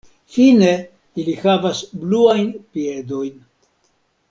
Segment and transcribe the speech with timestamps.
[0.35, 0.69] Fine
[1.23, 3.39] ili havas bluajn piedojn.